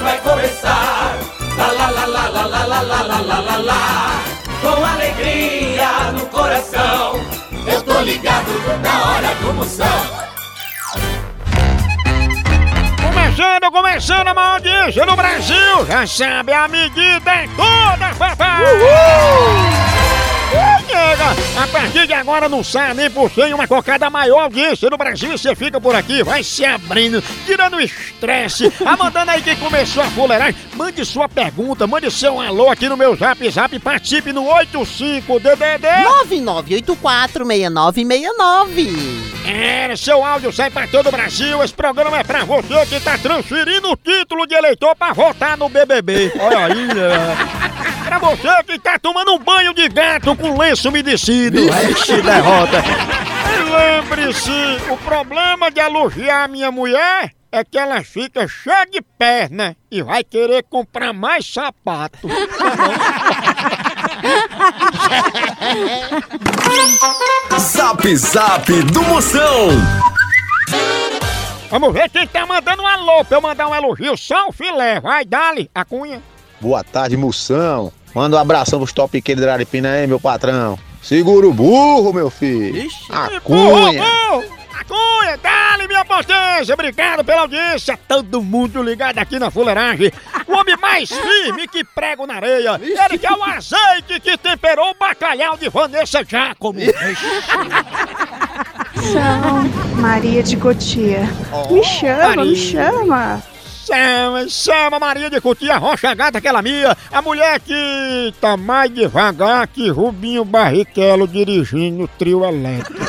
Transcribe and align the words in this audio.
vai 0.00 0.18
começar. 0.18 1.16
Lá 1.56 1.66
lá 1.72 1.90
lá 1.90 2.06
lá 2.06 2.28
lá 2.28 2.46
lá 2.46 2.64
lá 2.64 2.80
lá 2.82 3.02
lá 3.02 3.20
lá 3.20 3.40
lá 3.40 3.56
lá. 3.58 4.24
Com 4.60 4.84
alegria 4.84 6.12
no 6.12 6.26
coração, 6.26 7.20
eu 7.66 7.82
tô 7.82 8.00
ligado 8.00 8.50
na 8.82 9.10
hora 9.10 9.34
do 9.36 9.54
Moção. 9.54 9.86
Começando, 13.02 13.70
começando 13.72 14.28
a 14.28 14.34
maior 14.34 14.52
audiência 14.54 15.06
no 15.06 15.16
Brasil! 15.16 15.86
Já 15.86 16.06
sabe, 16.06 16.52
a 16.52 16.68
medida 16.68 17.30
é 17.30 17.48
toda, 17.56 18.14
papai! 18.18 18.62
Ui, 18.62 19.99
nega! 21.00 21.24
A 21.56 21.66
partir 21.66 22.06
de 22.06 22.12
agora 22.12 22.48
não 22.48 22.62
sai 22.62 22.92
nem 22.94 23.10
por 23.10 23.30
cem 23.30 23.54
uma 23.54 23.66
cocada 23.66 24.10
maior 24.10 24.42
audiência 24.42 24.90
no 24.90 24.98
Brasil 24.98 25.36
você 25.36 25.54
fica 25.54 25.80
por 25.80 25.94
aqui, 25.94 26.22
vai 26.22 26.42
se 26.42 26.64
abrindo, 26.64 27.22
tirando 27.46 27.76
o 27.76 27.80
estresse, 27.80 28.72
a 28.84 28.96
mandando 28.96 29.30
aí 29.30 29.42
quem 29.42 29.56
começou 29.56 30.02
a 30.02 30.06
fuleirar. 30.06 30.54
Mande 30.74 31.04
sua 31.04 31.28
pergunta, 31.28 31.86
mande 31.86 32.10
seu 32.10 32.40
alô 32.40 32.68
aqui 32.68 32.88
no 32.88 32.96
meu 32.96 33.14
zap 33.16 33.48
zap, 33.50 33.78
participe 33.78 34.32
no 34.32 34.44
85DDD. 34.44 35.86
99846969. 36.94 38.88
É, 39.46 39.94
seu 39.96 40.24
áudio 40.24 40.52
sai 40.52 40.70
pra 40.70 40.86
todo 40.86 41.08
o 41.08 41.12
Brasil. 41.12 41.62
Esse 41.62 41.74
programa 41.74 42.18
é 42.18 42.24
pra 42.24 42.44
você 42.44 42.86
que 42.86 43.00
tá 43.00 43.18
transferindo 43.18 43.90
o 43.90 43.96
título 43.96 44.46
de 44.46 44.54
eleitor 44.54 44.94
pra 44.94 45.12
votar 45.12 45.56
no 45.56 45.68
BBB. 45.68 46.32
Olha 46.38 46.66
aí, 46.66 46.88
é. 46.90 47.79
Pra 48.10 48.18
você 48.18 48.64
que 48.64 48.76
tá 48.76 48.98
tomando 48.98 49.34
um 49.34 49.38
banho 49.38 49.72
de 49.72 49.88
gato 49.88 50.34
com 50.34 50.58
lenço 50.58 50.88
umedecido. 50.88 51.60
Ixi, 51.60 52.20
derrota. 52.20 52.82
E 53.54 53.62
lembre-se, 53.70 54.50
o 54.90 54.96
problema 54.96 55.70
de 55.70 55.78
elogiar 55.78 56.42
a 56.42 56.48
minha 56.48 56.72
mulher 56.72 57.30
é 57.52 57.62
que 57.64 57.78
ela 57.78 58.02
fica 58.02 58.48
cheia 58.48 58.84
de 58.84 59.00
perna 59.16 59.76
e 59.88 60.02
vai 60.02 60.24
querer 60.24 60.64
comprar 60.64 61.12
mais 61.12 61.46
sapato. 61.46 62.26
Zap 67.60 68.16
Zap 68.16 68.72
do 68.82 69.02
Moção. 69.04 69.68
Vamos 71.70 71.92
ver 71.92 72.10
quem 72.10 72.26
tá 72.26 72.44
mandando 72.44 72.82
um 72.82 72.86
alô 72.88 73.24
pra 73.24 73.38
eu 73.38 73.40
mandar 73.40 73.68
um 73.68 73.74
elogio. 73.74 74.16
Só 74.16 74.48
o 74.48 74.52
filé. 74.52 74.98
Vai, 74.98 75.24
dali, 75.24 75.70
a 75.72 75.84
cunha. 75.84 76.20
Boa 76.60 76.82
tarde, 76.82 77.16
moção. 77.16 77.92
Manda 78.14 78.36
um 78.36 78.40
abração 78.40 78.78
pros 78.78 78.92
topiqueiros 78.92 79.44
da 79.44 79.52
Aripina 79.52 79.92
aí, 79.92 80.06
meu 80.06 80.18
patrão. 80.20 80.78
Segura 81.02 81.46
o 81.46 81.52
burro, 81.52 82.12
meu 82.12 82.28
filho. 82.30 82.88
A 83.08 83.40
cunha. 83.40 84.02
A 84.78 84.84
cunha, 84.84 85.36
dali, 85.42 85.88
minha 85.88 86.04
potência. 86.04 86.74
Obrigado 86.74 87.24
pela 87.24 87.42
audiência. 87.42 87.98
Todo 88.08 88.42
mundo 88.42 88.82
ligado 88.82 89.18
aqui 89.18 89.38
na 89.38 89.50
fuleiragem. 89.50 90.12
O 90.46 90.52
homem 90.52 90.76
mais 90.76 91.10
firme 91.10 91.68
que 91.68 91.84
prego 91.84 92.26
na 92.26 92.34
areia. 92.34 92.80
Ele 92.82 93.18
que 93.18 93.26
é 93.26 93.32
o 93.32 93.44
azeite 93.44 94.20
que 94.22 94.36
temperou 94.36 94.90
o 94.90 94.94
bacalhau 94.94 95.56
de 95.56 95.68
Vanessa 95.68 96.24
Giacomo. 96.24 96.80
São 98.96 100.00
Maria 100.00 100.42
de 100.42 100.56
Cotia. 100.56 101.28
me 101.70 101.82
chama, 101.84 102.36
Maria. 102.36 102.44
me 102.44 102.56
chama. 102.56 103.42
Chama, 103.90 104.48
chama 104.48 105.00
Maria 105.00 105.28
de 105.28 105.40
Cutia, 105.40 105.76
Rocha 105.76 106.14
Gata, 106.14 106.38
aquela 106.38 106.62
minha. 106.62 106.96
A 107.10 107.20
mulher 107.20 107.58
que 107.58 108.32
tá 108.40 108.56
mais 108.56 108.88
devagar 108.94 109.66
que 109.66 109.88
Rubinho 109.90 110.44
Barrichello 110.44 111.26
dirigindo 111.26 112.04
o 112.04 112.08
trio 112.08 112.44
elétrico. 112.44 113.00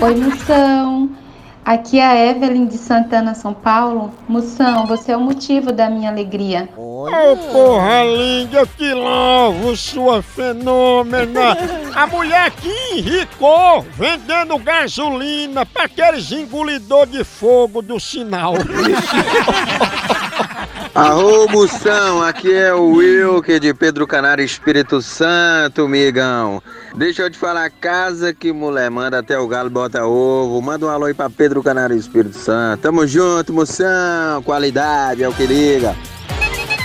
Oi, 0.00 0.14
Moção. 0.14 1.10
Aqui 1.70 2.00
é 2.00 2.04
a 2.04 2.30
Evelyn 2.30 2.66
de 2.66 2.76
Santana, 2.76 3.32
São 3.32 3.54
Paulo. 3.54 4.12
Moção, 4.26 4.88
você 4.88 5.12
é 5.12 5.16
o 5.16 5.20
motivo 5.20 5.70
da 5.70 5.88
minha 5.88 6.10
alegria. 6.10 6.68
Ô 6.76 7.36
porra 7.52 8.02
linda, 8.02 8.58
eu 8.58 8.66
te 8.66 8.92
louvo, 8.92 9.76
sua 9.76 10.20
fenômena! 10.20 11.56
A 11.94 12.08
mulher 12.08 12.50
que 12.50 12.98
enricou 12.98 13.86
vendendo 13.96 14.58
gasolina 14.58 15.64
pra 15.64 15.84
aqueles 15.84 16.32
engolidor 16.32 17.06
de 17.06 17.22
fogo 17.22 17.80
do 17.80 18.00
sinal. 18.00 18.54
Arô, 20.94 21.46
moção, 21.48 22.22
aqui 22.22 22.52
é 22.52 22.74
o 22.74 22.94
Wilker 22.94 23.60
de 23.60 23.72
Pedro 23.72 24.06
Canário 24.06 24.44
Espírito 24.44 25.00
Santo, 25.00 25.88
migão. 25.88 26.62
Deixa 26.94 27.22
eu 27.22 27.30
te 27.30 27.38
falar, 27.38 27.70
casa 27.70 28.34
que 28.34 28.52
mulher 28.52 28.90
manda 28.90 29.18
até 29.18 29.38
o 29.38 29.46
galo 29.46 29.70
bota 29.70 30.04
ovo. 30.04 30.60
Manda 30.60 30.86
um 30.86 30.88
alô 30.88 31.06
aí 31.06 31.14
pra 31.14 31.30
Pedro 31.30 31.62
Canário 31.62 31.96
Espírito 31.96 32.36
Santo. 32.36 32.80
Tamo 32.82 33.06
junto, 33.06 33.52
moção. 33.52 34.42
Qualidade 34.44 35.22
é 35.22 35.28
o 35.28 35.32
que 35.32 35.46
liga. 35.46 35.94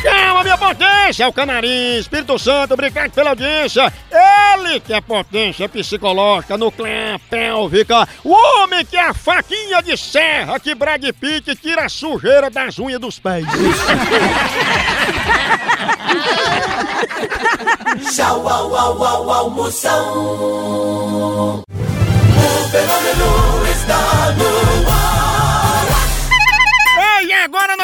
Calma, 0.05 0.43
minha 0.43 0.57
potência! 0.57 1.23
É 1.23 1.27
o 1.27 1.33
Canarim, 1.33 1.97
Espírito 1.97 2.37
Santo, 2.37 2.75
obrigado 2.75 3.11
pela 3.11 3.31
audiência. 3.31 3.91
Ele 4.11 4.79
que 4.79 4.93
é 4.93 5.01
potência 5.01 5.67
psicológica, 5.67 6.55
nuclear, 6.55 7.19
pélvica. 7.27 8.07
O 8.23 8.31
homem 8.31 8.85
que 8.85 8.95
é 8.95 9.07
a 9.07 9.15
faquinha 9.15 9.81
de 9.81 9.97
serra 9.97 10.59
que 10.59 10.75
Brad 10.75 11.03
Pitt 11.19 11.55
tira 11.55 11.85
a 11.85 11.89
sujeira 11.89 12.51
das 12.51 12.77
unhas 12.77 13.01
dos 13.01 13.17
pés. 13.17 13.45
Tchau, 18.13 18.47
au, 18.47 18.75
au, 18.75 19.03
au, 19.03 19.31
au, 19.31 19.49
Moção. 19.49 21.63
O 21.65 22.69
fenômeno 22.69 23.65
está 23.71 24.35
no 24.37 24.74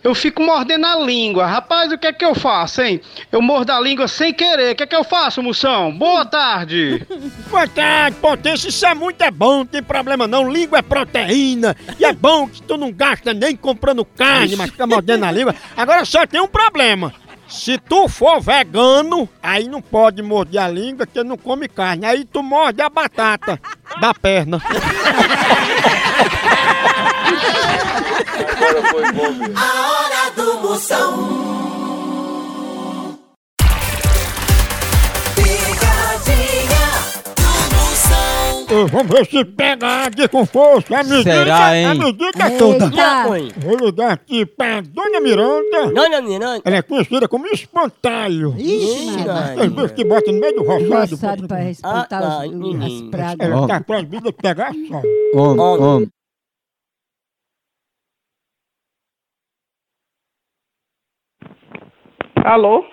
eu 0.06 0.14
fico 0.14 0.41
mordendo 0.41 0.87
a 0.87 1.00
língua. 1.00 1.47
Rapaz, 1.47 1.91
o 1.91 1.99
que 1.99 2.06
é 2.06 2.12
que 2.12 2.25
eu 2.25 2.32
faço, 2.32 2.81
hein? 2.81 3.00
Eu 3.32 3.43
mordo 3.43 3.73
a 3.73 3.81
língua 3.81 4.06
sem 4.06 4.32
querer. 4.32 4.73
O 4.73 4.76
que 4.76 4.85
é 4.85 4.87
que 4.87 4.94
eu 4.94 5.03
faço, 5.03 5.43
moção? 5.43 5.91
Boa 5.93 6.25
tarde! 6.25 7.05
Boa 7.50 7.67
tarde, 7.67 8.17
potência, 8.19 8.69
isso 8.69 8.87
é 8.87 8.94
muito 8.94 9.20
é 9.23 9.31
bom, 9.31 9.58
não 9.58 9.67
tem 9.67 9.82
problema 9.82 10.26
não, 10.26 10.49
língua 10.50 10.79
é 10.79 10.82
proteína, 10.82 11.76
e 11.99 12.05
é 12.05 12.12
bom 12.12 12.47
que 12.49 12.61
tu 12.62 12.76
não 12.76 12.93
gasta 12.93 13.32
nem 13.32 13.56
comprando 13.56 14.05
carne, 14.05 14.56
mas 14.56 14.70
fica 14.70 14.87
mordendo 14.87 15.25
a 15.25 15.32
língua. 15.32 15.55
Agora 15.76 16.05
só 16.05 16.26
tem 16.26 16.41
um 16.41 16.49
problema, 16.49 17.14
se 17.49 17.79
tu 17.79 18.09
for 18.09 18.41
vegano, 18.41 19.29
aí 19.43 19.69
não 19.69 19.81
pode 19.81 20.23
morder 20.23 20.61
a 20.61 20.69
língua, 20.69 21.06
porque 21.06 21.23
não 21.23 21.37
come 21.37 21.69
carne, 21.69 22.05
aí 22.05 22.25
tu 22.25 22.43
morde 22.43 22.82
a 22.82 22.91
batata 22.91 23.61
da 24.00 24.12
perna. 24.12 24.61
A 29.56 29.90
hora 29.90 30.31
do 30.37 30.61
Moção. 30.61 31.17
Picadinha 35.34 36.87
do 37.37 37.76
Moção. 37.76 38.87
Vamos 38.88 39.08
ver 39.12 39.26
se 39.26 39.44
pega 39.44 40.05
aqui 40.05 40.28
com 40.28 40.44
força, 40.46 40.99
a 40.99 41.05
medida, 41.05 41.23
Será, 41.23 41.76
hein? 41.76 41.87
a 41.87 41.94
medida 41.94 42.50
toda. 42.58 42.84
Eita. 42.87 43.61
Vou 43.61 43.76
ligar 43.76 44.12
aqui 44.12 44.44
pra 44.46 44.81
Dona 44.81 45.20
Miranda. 45.20 45.93
Dona 45.94 46.20
Miranda. 46.23 46.62
Ela 46.64 46.76
é 46.76 46.82
conhecida 46.82 47.28
como 47.28 47.46
espantalho. 47.46 48.55
Ixi, 48.58 49.17
Os 49.61 49.67
bichos 49.69 49.93
que 49.93 50.05
botam 50.05 50.34
no 50.34 50.40
meio 50.40 50.55
do 50.56 50.62
roçado. 50.64 51.11
Roçado 51.17 51.46
pra 51.49 51.70
espantar 51.70 52.23
Ah, 52.23 52.26
ah, 52.26 52.38
os- 52.38 52.44
as 52.44 52.50
menino. 52.52 53.11
pragas. 53.11 53.37
Ela 53.40 53.67
tá 53.67 53.81
proibida 53.81 54.31
de 54.31 54.37
pegar 54.37 54.73
sol. 54.88 55.02
Homem, 55.34 55.61
homem. 55.61 56.08
Alô? 62.46 62.84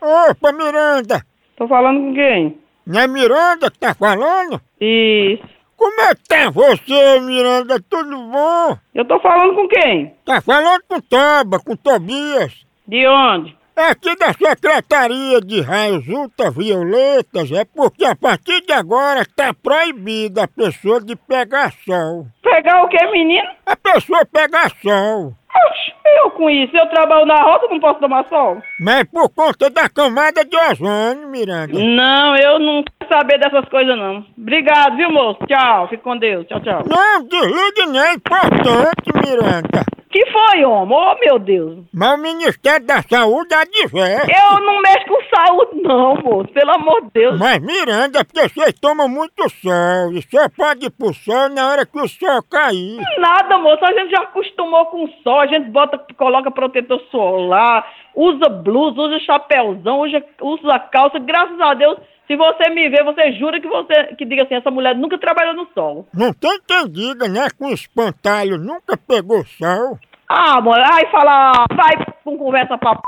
Opa, 0.00 0.52
Miranda! 0.52 1.20
Tô 1.54 1.68
falando 1.68 2.00
com 2.00 2.14
quem? 2.14 2.58
Não 2.86 2.98
é 2.98 3.06
Miranda 3.06 3.70
que 3.70 3.78
tá 3.78 3.92
falando? 3.92 4.58
Isso. 4.80 5.44
Como 5.76 6.00
é 6.00 6.14
que 6.14 6.24
tá 6.26 6.48
você, 6.48 7.20
Miranda? 7.20 7.78
Tudo 7.90 8.16
bom? 8.16 8.78
Eu 8.94 9.04
tô 9.04 9.20
falando 9.20 9.54
com 9.54 9.68
quem? 9.68 10.14
Tá 10.24 10.40
falando 10.40 10.82
com 10.88 10.98
Toba, 10.98 11.58
com 11.60 11.76
Tobias. 11.76 12.64
De 12.88 13.06
onde? 13.06 13.54
É 13.76 13.90
aqui 13.90 14.16
da 14.16 14.32
Secretaria 14.32 15.42
de 15.42 15.60
Raios 15.60 16.08
Ultravioletas, 16.08 17.52
é 17.52 17.66
porque 17.66 18.06
a 18.06 18.16
partir 18.16 18.62
de 18.62 18.72
agora 18.72 19.26
tá 19.36 19.52
proibida 19.52 20.44
a 20.44 20.48
pessoa 20.48 21.02
de 21.02 21.16
pegar 21.16 21.70
sol. 21.84 22.28
Pegar 22.42 22.82
o 22.82 22.88
que, 22.88 23.06
menino? 23.10 23.48
A 23.66 23.76
pessoa 23.76 24.24
pegar 24.24 24.70
sol. 24.82 25.34
Oxe, 25.54 25.92
eu 26.18 26.30
com 26.30 26.50
isso. 26.50 26.76
Eu 26.76 26.88
trabalho 26.88 27.26
na 27.26 27.42
roça, 27.42 27.66
não 27.70 27.80
posso 27.80 28.00
tomar 28.00 28.26
sol? 28.28 28.62
Mas 28.80 29.04
por 29.04 29.28
conta 29.30 29.70
da 29.70 29.88
camada 29.88 30.44
de 30.44 30.56
ozônio, 30.56 31.28
Miranda. 31.28 31.72
Não, 31.78 32.36
eu 32.36 32.58
não 32.58 32.82
quero 32.82 33.12
saber 33.12 33.38
dessas 33.38 33.68
coisas, 33.68 33.96
não. 33.96 34.24
Obrigado, 34.36 34.96
viu, 34.96 35.10
moço? 35.10 35.38
Tchau, 35.46 35.88
fique 35.88 36.02
com 36.02 36.16
Deus. 36.16 36.46
Tchau, 36.46 36.60
tchau. 36.60 36.82
Não, 36.86 37.24
desligue 37.24 37.86
não, 37.86 38.04
é 38.04 38.14
importante, 38.14 39.12
Miranda. 39.24 39.84
Que 40.12 40.26
foi, 40.30 40.62
homem? 40.62 40.94
Oh, 40.94 41.14
meu 41.24 41.38
Deus. 41.38 41.78
Mas 41.90 42.12
o 42.12 42.22
Ministério 42.22 42.86
da 42.86 43.00
Saúde 43.00 43.54
adverte. 43.54 44.30
Eu 44.30 44.60
não 44.60 44.82
mexo 44.82 45.06
com 45.06 45.22
saúde, 45.34 45.82
não, 45.82 46.14
moço. 46.16 46.52
Pelo 46.52 46.70
amor 46.70 47.00
de 47.04 47.10
Deus. 47.14 47.38
Mas 47.38 47.58
Miranda, 47.60 48.22
porque 48.22 48.46
vocês 48.46 48.78
tomam 48.78 49.08
muito 49.08 49.48
sol. 49.48 50.12
E 50.12 50.20
só 50.30 50.50
pode 50.50 50.84
ir 50.84 50.90
pro 50.90 51.14
sol 51.14 51.48
na 51.48 51.66
hora 51.70 51.86
que 51.86 51.98
o 51.98 52.06
sol 52.06 52.42
cair. 52.42 53.00
Nada, 53.18 53.56
moço. 53.56 53.82
A 53.82 53.92
gente 53.94 54.10
já 54.10 54.22
acostumou 54.24 54.84
com 54.86 55.04
o 55.04 55.08
sol. 55.22 55.40
A 55.40 55.46
gente 55.46 55.70
bota, 55.70 55.96
coloca 56.16 56.50
protetor 56.50 57.00
solar, 57.10 57.86
usa 58.14 58.48
blusa, 58.48 59.00
usa 59.00 59.18
chapéuzão, 59.20 60.00
usa, 60.00 60.24
usa 60.40 60.78
calça. 60.78 61.18
Graças 61.18 61.60
a 61.60 61.74
Deus, 61.74 61.98
se 62.26 62.36
você 62.36 62.70
me 62.70 62.88
ver, 62.88 63.04
você 63.04 63.32
jura 63.32 63.60
que 63.60 63.68
você 63.68 64.14
que 64.16 64.24
diga 64.24 64.44
assim, 64.44 64.54
essa 64.54 64.70
mulher 64.70 64.96
nunca 64.96 65.18
trabalhou 65.18 65.54
no 65.54 65.66
sol. 65.74 66.06
Não 66.14 66.32
tem 66.32 66.58
quem 66.66 66.88
diga, 66.90 67.28
né? 67.28 67.48
Com 67.58 67.68
espantalho 67.68 68.58
nunca 68.58 68.96
pegou 68.96 69.44
sol. 69.44 69.98
Ah, 70.28 70.58
amor, 70.58 70.78
aí 70.78 71.06
fala, 71.10 71.52
vai 71.74 72.06
com 72.24 72.38
conversa 72.38 72.78
pra 72.78 72.94
p... 72.94 73.02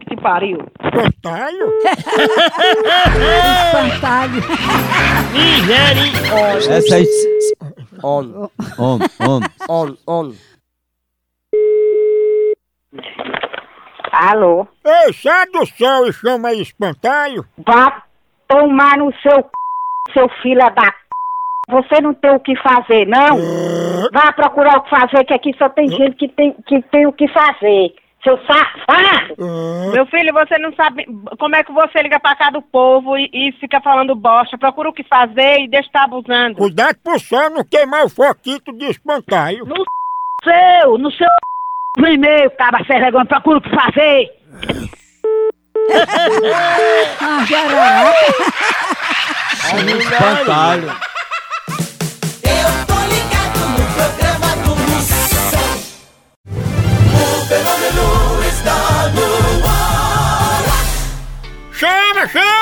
que 0.00 0.16
te 0.16 0.22
pariu. 0.22 0.58
Espantalho? 0.82 1.72
Espantalho. 3.74 4.42
Essa 6.72 6.96
aí. 6.96 7.06
On, 8.04 8.50
on, 8.78 8.98
on. 9.20 9.40
On, 9.68 9.96
on. 10.08 10.34
Alô? 14.12 14.66
Ei, 14.84 15.12
sai 15.14 15.46
do 15.46 15.64
sol 15.66 16.06
e 16.06 16.12
chama 16.12 16.48
aí 16.48 16.60
espantalho. 16.60 17.44
Vá 17.58 18.02
tomar 18.46 18.98
no 18.98 19.12
seu 19.22 19.38
c... 19.38 20.12
seu 20.12 20.28
filho 20.42 20.58
da 20.58 20.86
c... 20.86 20.92
Você 21.70 22.00
não 22.02 22.12
tem 22.12 22.34
o 22.34 22.40
que 22.40 22.54
fazer, 22.56 23.06
não? 23.06 23.38
Vá 24.12 24.32
procurar 24.32 24.78
o 24.78 24.82
que 24.82 24.90
fazer, 24.90 25.24
que 25.24 25.32
aqui 25.32 25.54
só 25.56 25.68
tem 25.68 25.88
gente 25.88 26.16
que 26.16 26.28
tem, 26.28 26.52
que 26.66 26.82
tem 26.82 27.06
o 27.06 27.12
que 27.12 27.26
fazer. 27.28 27.94
Seu 28.22 28.38
safado! 28.46 29.34
Meu 29.92 30.06
filho, 30.06 30.32
você 30.32 30.58
não 30.58 30.72
sabe 30.74 31.06
como 31.38 31.56
é 31.56 31.64
que 31.64 31.72
você 31.72 32.02
liga 32.02 32.20
pra 32.20 32.36
cá 32.36 32.50
do 32.50 32.62
povo 32.62 33.16
e, 33.16 33.30
e 33.32 33.52
fica 33.52 33.80
falando 33.80 34.14
bosta. 34.14 34.58
Procura 34.58 34.90
o 34.90 34.92
que 34.92 35.02
fazer 35.04 35.60
e 35.60 35.68
deixa 35.68 35.88
estar 35.88 36.04
abusando. 36.04 36.56
Cuidado 36.56 36.98
pro 37.02 37.18
sol 37.18 37.50
não 37.50 37.64
queimar 37.64 38.04
o 38.04 38.08
foquito 38.08 38.72
de 38.72 38.84
espantalho. 38.84 39.64
No 39.64 39.84
seu, 40.44 40.98
no 40.98 41.10
seu 41.10 41.26
no 41.26 41.51
e-mail, 41.98 42.50
cabra 42.52 42.84
sem 42.86 42.98
vergonha, 43.00 43.26
procura 43.26 43.58
o 43.58 43.60
que 43.60 43.70
fazer. 43.70 44.30
Ah, 47.20 47.44
jararaca. 47.44 48.26
Espantalho. 49.98 50.88
Eu 52.42 52.68
tô 52.86 52.98
ligado 53.12 53.58
no 53.68 53.84
programa 53.94 54.50
do 54.64 54.72
Moção. 54.76 55.68
O 57.12 57.46
fenômeno 57.46 58.06
está 58.48 58.78
no 59.14 59.28
ar. 59.68 60.62
Chama, 61.72 62.26
chama! 62.28 62.61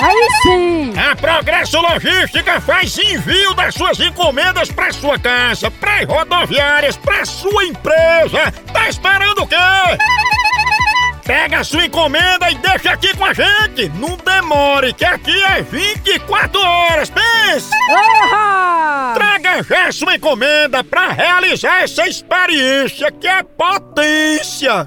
Aí 0.00 0.28
sim! 0.42 0.92
A 0.98 1.14
Progresso 1.14 1.80
Logística 1.80 2.60
faz 2.60 2.98
envio 2.98 3.54
das 3.54 3.74
suas 3.74 4.00
encomendas 4.00 4.70
para 4.70 4.92
sua 4.92 5.18
casa, 5.18 5.70
para 5.70 6.04
rodoviárias, 6.04 6.96
para 6.96 7.24
sua 7.24 7.64
empresa. 7.64 8.52
Tá 8.72 8.88
esperando 8.88 9.42
o 9.42 9.46
quê? 9.46 9.56
Pega 11.24 11.60
a 11.60 11.64
sua 11.64 11.86
encomenda 11.86 12.50
e 12.50 12.54
deixa 12.56 12.90
aqui 12.90 13.16
com 13.16 13.24
a 13.24 13.32
gente. 13.32 13.88
Não 13.94 14.16
demore, 14.16 14.92
que 14.92 15.04
aqui 15.04 15.42
é 15.44 15.62
24 15.62 16.60
horas. 16.60 17.08
Pense! 17.08 17.70
Traga 19.14 19.62
já 19.62 19.92
sua 19.92 20.16
encomenda 20.16 20.84
pra 20.84 21.12
realizar 21.12 21.82
essa 21.82 22.06
experiência 22.06 23.10
que 23.10 23.26
é 23.26 23.42
potência. 23.42 24.86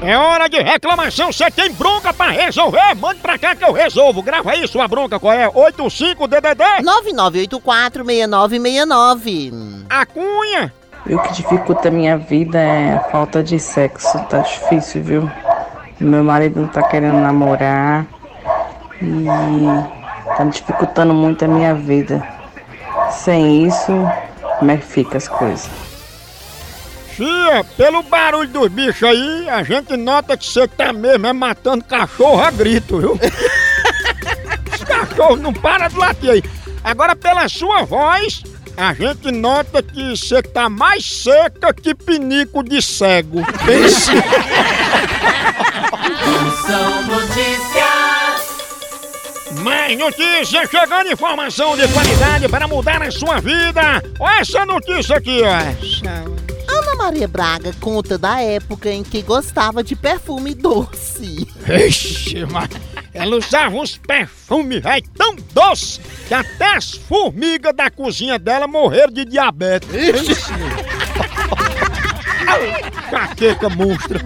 É 0.00 0.16
hora 0.16 0.48
de 0.48 0.62
reclamação, 0.62 1.32
você 1.32 1.50
tem 1.50 1.72
bronca 1.72 2.14
pra 2.14 2.30
resolver? 2.30 2.94
Mande 2.94 3.18
pra 3.20 3.36
cá 3.36 3.56
que 3.56 3.64
eu 3.64 3.72
resolvo. 3.72 4.22
Grava 4.22 4.52
aí 4.52 4.66
sua 4.68 4.86
bronca, 4.86 5.18
qual 5.18 5.32
é? 5.32 5.48
85DDD? 5.48 6.84
9984-6969. 7.58 9.52
A 9.90 10.06
cunha. 10.06 10.72
E 11.04 11.14
o 11.14 11.22
que 11.22 11.32
dificulta 11.32 11.88
a 11.88 11.90
minha 11.90 12.16
vida 12.16 12.58
é 12.58 12.94
a 12.94 13.00
falta 13.10 13.42
de 13.42 13.58
sexo. 13.58 14.16
Tá 14.26 14.38
difícil, 14.38 15.02
viu? 15.02 15.30
Meu 15.98 16.22
marido 16.22 16.60
não 16.60 16.68
tá 16.68 16.84
querendo 16.84 17.18
namorar. 17.18 18.06
E 19.02 19.24
tá 20.36 20.44
me 20.44 20.52
dificultando 20.52 21.12
muito 21.12 21.44
a 21.44 21.48
minha 21.48 21.74
vida. 21.74 22.22
Sem 23.10 23.66
isso, 23.66 23.92
como 24.58 24.70
é 24.70 24.76
que 24.76 24.86
fica 24.86 25.16
as 25.16 25.26
coisas? 25.26 25.68
Fia, 27.18 27.64
pelo 27.76 28.00
barulho 28.04 28.48
dos 28.48 28.68
bichos 28.68 29.02
aí, 29.02 29.48
a 29.48 29.64
gente 29.64 29.96
nota 29.96 30.36
que 30.36 30.46
você 30.46 30.68
tá 30.68 30.92
mesmo 30.92 31.26
é 31.26 31.32
matando 31.32 31.82
cachorro 31.82 32.40
a 32.40 32.48
grito, 32.48 33.00
viu? 33.00 33.18
Os 34.72 34.84
cachorros 34.84 35.40
não 35.40 35.52
param 35.52 35.88
de 35.88 35.96
latir 35.96 36.30
aí. 36.30 36.44
Agora, 36.84 37.16
pela 37.16 37.48
sua 37.48 37.82
voz, 37.82 38.44
a 38.76 38.94
gente 38.94 39.32
nota 39.32 39.82
que 39.82 40.16
você 40.16 40.40
tá 40.40 40.68
mais 40.68 41.04
seca 41.04 41.74
que 41.74 41.92
pinico 41.92 42.62
de 42.62 42.80
cego. 42.80 43.44
Pense. 43.66 44.12
Moção 46.44 47.02
Notícias. 47.02 47.98
Mais 49.64 49.98
notícia, 49.98 50.64
chegando 50.68 51.10
informação 51.10 51.76
de 51.76 51.88
qualidade 51.88 52.48
para 52.48 52.68
mudar 52.68 53.02
a 53.02 53.10
sua 53.10 53.40
vida. 53.40 54.00
Olha 54.20 54.40
essa 54.40 54.64
notícia 54.64 55.16
aqui, 55.16 55.40
ó. 55.42 56.47
Maria 57.08 57.26
Braga 57.26 57.72
conta 57.80 58.18
da 58.18 58.38
época 58.42 58.90
em 58.90 59.02
que 59.02 59.22
gostava 59.22 59.82
de 59.82 59.96
perfume 59.96 60.54
doce. 60.54 61.48
Vixe, 61.60 62.44
mas 62.44 62.68
ela 63.14 63.36
usava 63.36 63.76
uns 63.76 63.96
perfumes 63.96 64.82
véi, 64.82 65.02
tão 65.16 65.34
doces 65.54 65.98
que 66.28 66.34
até 66.34 66.76
as 66.76 66.92
formigas 66.92 67.74
da 67.74 67.90
cozinha 67.90 68.38
dela 68.38 68.68
morreram 68.68 69.10
de 69.10 69.24
diabetes. 69.24 69.88
Caqueca 73.10 73.70
monstra. 73.70 74.20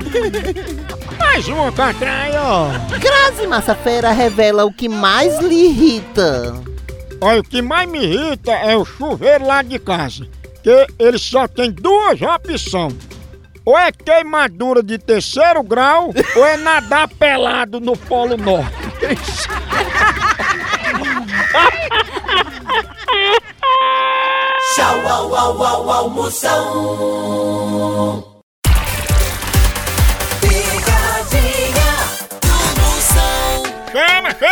Mais 1.20 1.46
uma 1.46 1.70
catraia, 1.70 2.42
ó. 2.42 2.68
Grazi 2.98 3.46
Massafera 3.46 4.10
revela 4.10 4.64
o 4.64 4.72
que 4.72 4.88
mais 4.88 5.38
lhe 5.38 5.66
irrita. 5.66 6.60
Olha, 7.20 7.42
o 7.42 7.44
que 7.44 7.62
mais 7.62 7.88
me 7.88 8.04
irrita 8.04 8.50
é 8.50 8.76
o 8.76 8.84
chuveiro 8.84 9.46
lá 9.46 9.62
de 9.62 9.78
casa. 9.78 10.26
Que 10.62 10.86
ele 10.98 11.18
só 11.18 11.48
tem 11.48 11.70
duas 11.72 12.20
opções. 12.22 12.94
Ou 13.64 13.78
é 13.78 13.92
queimadura 13.92 14.82
de 14.82 14.98
terceiro 14.98 15.62
grau, 15.62 16.12
ou 16.36 16.44
é 16.46 16.56
nadar 16.56 17.08
pelado 17.08 17.80
no 17.80 17.96
Polo 17.96 18.36
Norte. 18.36 18.72
Tchau, 24.74 25.06
au, 25.06 25.34
au, 25.34 25.62
au, 25.62 25.90
au, 25.90 26.10
Moção. 26.10 26.54
Pegadinha 30.40 31.92
do 32.40 32.54
Moção. 32.80 33.62
Chama, 33.92 34.30
chama! 34.30 34.51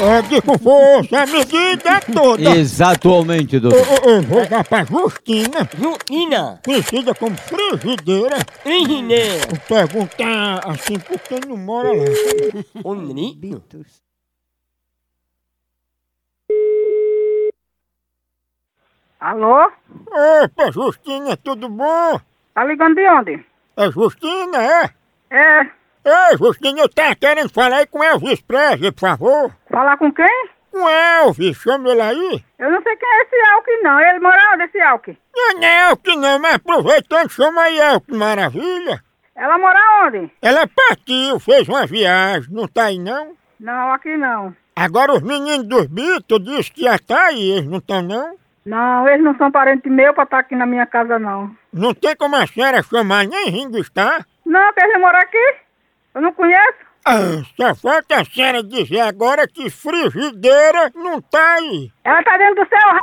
É 0.00 0.22
de 0.22 0.40
com 0.40 0.56
força, 0.56 1.22
a 1.22 1.26
medida 1.26 2.00
toda. 2.12 2.50
Exatamente, 2.56 3.58
doutor. 3.58 3.80
Eu, 4.04 4.14
eu 4.14 4.22
vou 4.22 4.46
dar 4.46 4.62
pra 4.62 4.84
Justina. 4.84 5.68
Justina. 5.76 6.60
Conhecida 6.64 7.14
como 7.16 7.36
frigideira. 7.36 8.36
Vou 9.48 9.58
perguntar 9.66 10.60
assim 10.68 11.00
por 11.00 11.18
quem 11.18 11.40
não 11.48 11.56
mora 11.56 11.88
lá. 11.88 12.04
Onde? 12.84 13.60
Alô? 19.18 19.68
Opa, 20.44 20.70
Justina, 20.70 21.36
tudo 21.36 21.68
bom? 21.68 22.20
Tá 22.54 22.64
ligando 22.64 22.94
de 22.94 23.08
onde? 23.08 23.44
É 23.76 23.90
Justina, 23.90 24.62
é? 24.62 24.90
É. 25.30 25.78
Ei, 26.04 26.38
Justina, 26.38 26.80
eu 26.80 26.88
tava 26.88 27.14
querendo 27.16 27.50
falar 27.50 27.78
aí 27.78 27.86
com 27.86 28.02
Elvis 28.02 28.40
Presley, 28.40 28.92
por 28.92 29.00
favor. 29.00 29.52
Falar 29.78 29.96
com 29.96 30.12
quem? 30.12 30.48
Com 30.72 30.88
Elvis, 30.88 31.56
chama 31.56 31.88
ele 31.88 32.00
aí. 32.00 32.44
Eu 32.58 32.68
não 32.68 32.82
sei 32.82 32.96
quem 32.96 33.08
é 33.08 33.22
esse 33.22 33.48
Alck, 33.48 33.70
não. 33.80 34.00
Ele 34.00 34.18
mora 34.18 34.40
onde, 34.52 34.64
esse 34.64 34.80
Alck? 34.80 35.16
Não, 35.32 35.54
não 35.54 35.62
é 35.62 35.82
Elvis 35.82 36.16
não, 36.16 36.38
mas 36.40 36.54
aproveitando, 36.56 37.30
chama 37.30 37.62
aí 37.62 37.78
Elvis, 37.78 38.18
maravilha. 38.18 39.00
Ela 39.36 39.56
mora 39.56 39.78
onde? 40.04 40.32
Ela 40.42 40.66
partiu, 40.66 41.38
fez 41.38 41.68
uma 41.68 41.86
viagem, 41.86 42.52
não 42.52 42.66
tá 42.66 42.86
aí 42.86 42.98
não? 42.98 43.36
Não, 43.60 43.92
aqui 43.92 44.16
não. 44.16 44.52
Agora 44.74 45.12
os 45.12 45.22
meninos 45.22 45.68
dos 45.68 45.86
Beatles 45.86 46.44
dizem 46.44 46.72
que 46.72 46.82
já 46.82 46.98
tá 46.98 47.26
aí, 47.26 47.52
eles 47.52 47.70
não 47.70 47.78
estão 47.78 48.02
não? 48.02 48.36
Não, 48.66 49.08
eles 49.08 49.22
não 49.22 49.36
são 49.36 49.48
parentes 49.52 49.88
meus 49.92 50.12
pra 50.12 50.24
estar 50.24 50.40
aqui 50.40 50.56
na 50.56 50.66
minha 50.66 50.86
casa, 50.86 51.20
não. 51.20 51.56
Não 51.72 51.94
tem 51.94 52.16
como 52.16 52.34
a 52.34 52.48
senhora 52.48 52.82
chamar 52.82 53.28
nem 53.28 53.48
Ringo 53.48 53.78
está? 53.78 54.26
Não, 54.44 54.72
quer 54.72 54.98
morar 54.98 55.20
aqui? 55.20 55.54
Eu 56.16 56.20
não 56.20 56.32
conheço. 56.32 56.87
Ah, 57.04 57.42
só 57.56 57.74
falta 57.74 58.20
a 58.20 58.24
senhora 58.24 58.62
dizer 58.62 59.00
agora 59.00 59.46
que 59.48 59.70
frigideira 59.70 60.90
não 60.94 61.20
tá 61.20 61.54
aí. 61.54 61.90
Ela 62.04 62.22
tá 62.22 62.36
dentro 62.36 62.56
do 62.64 62.68
céu, 62.68 62.88
r... 62.92 63.00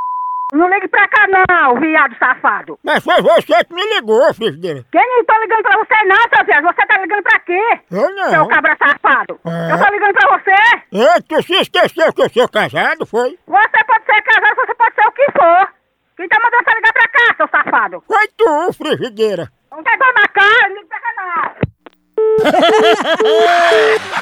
Não 0.54 0.70
ligue 0.70 0.88
pra 0.88 1.08
cá, 1.08 1.26
não, 1.28 1.80
viado 1.80 2.16
safado. 2.20 2.80
Mas 2.84 3.04
foi 3.04 3.20
você 3.22 3.64
que 3.64 3.74
me 3.74 3.84
ligou, 3.96 4.32
frigideira. 4.34 4.86
Quem 4.92 5.02
não 5.02 5.26
tô 5.26 5.34
ligando 5.42 5.64
pra 5.64 5.78
você, 5.80 6.04
não, 6.06 6.18
seu 6.36 6.46
viado? 6.46 6.64
Você 6.66 6.86
tá 6.86 6.98
ligando 7.00 7.24
pra 7.24 7.40
quê? 7.40 7.80
Eu 7.90 8.16
não. 8.16 8.30
Seu 8.30 8.48
cabra 8.48 8.78
safado. 8.78 9.40
É. 9.44 9.72
Eu 9.72 9.84
tô 9.84 9.92
ligando 9.92 10.14
pra 10.14 10.38
você. 10.38 10.56
Ei, 10.92 11.22
tu 11.28 11.42
se 11.42 11.54
esqueceu 11.56 12.14
que 12.14 12.22
eu 12.22 12.30
sou 12.30 12.48
casado, 12.48 13.06
foi? 13.08 13.40
Você 13.48 13.84
pode 13.88 14.06
ser 14.06 14.22
casado, 14.22 14.56
você 14.56 14.76
pode 14.76 14.96
ser 14.96 15.08
o 15.08 15.12
que 15.12 15.32
for. 15.32 15.74
Quem 16.16 16.30
tá 16.30 16.38
mandando 16.42 16.64
você 16.64 16.76
ligar 16.76 16.94
pra 16.94 17.08
cá, 17.08 17.36
seu 17.36 17.48
safado? 17.50 18.04
Foi 18.08 18.28
tu, 18.38 18.74
frigideira. 18.74 19.52
Não 19.72 19.84
pegou 19.84 20.08
na 20.14 20.28
cara, 20.28 20.70
não 20.70 20.88
cá, 20.88 21.00
não. 21.18 21.75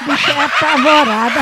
Bicha 0.06 0.32
é 0.32 0.46
apavorada. 0.46 1.40